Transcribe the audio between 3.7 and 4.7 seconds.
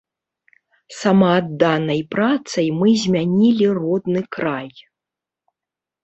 родны край.